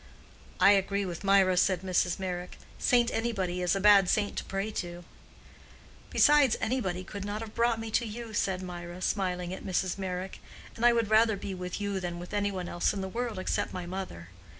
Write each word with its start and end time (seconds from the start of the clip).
"I 0.59 0.71
agree 0.71 1.05
with 1.05 1.23
Mirah," 1.23 1.57
said 1.57 1.81
Mrs. 1.83 2.17
Meyrick. 2.17 2.57
"Saint 2.79 3.11
Anybody 3.13 3.61
is 3.61 3.75
a 3.75 3.79
bad 3.79 4.09
saint 4.09 4.35
to 4.37 4.43
pray 4.43 4.71
to." 4.71 5.03
"Besides, 6.09 6.57
Anybody 6.59 7.03
could 7.03 7.23
not 7.23 7.41
have 7.41 7.53
brought 7.53 7.79
me 7.79 7.91
to 7.91 8.07
you," 8.07 8.33
said 8.33 8.63
Mirah, 8.63 9.03
smiling 9.03 9.53
at 9.53 9.63
Mrs. 9.63 9.99
Meyrick. 9.99 10.39
"And 10.75 10.83
I 10.87 10.91
would 10.91 11.11
rather 11.11 11.37
be 11.37 11.53
with 11.53 11.79
you 11.79 11.99
than 11.99 12.17
with 12.17 12.33
any 12.33 12.49
one 12.51 12.67
else 12.67 12.93
in 12.93 13.01
the 13.01 13.07
world 13.09 13.37
except 13.37 13.73
my 13.73 13.85
mother. 13.85 14.29